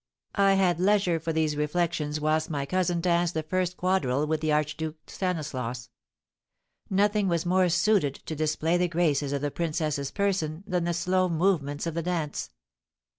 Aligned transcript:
I 0.33 0.53
had 0.55 0.79
leisure 0.79 1.19
for 1.19 1.31
these 1.31 1.55
reflections 1.55 2.19
whilst 2.19 2.49
my 2.49 2.65
cousin 2.65 3.01
danced 3.01 3.35
the 3.35 3.43
first 3.43 3.77
quadrille 3.77 4.25
with 4.25 4.41
the 4.41 4.51
Archduke 4.51 4.97
Stanislaus. 5.07 5.91
Nothing 6.89 7.27
was 7.27 7.45
more 7.45 7.69
suited 7.69 8.15
to 8.15 8.35
display 8.35 8.77
the 8.77 8.87
graces 8.87 9.31
of 9.31 9.41
the 9.43 9.51
princess's 9.51 10.09
person 10.09 10.63
than 10.65 10.85
the 10.85 10.95
slow 10.95 11.29
movements 11.29 11.85
of 11.85 11.93
the 11.93 12.01
dance. 12.01 12.49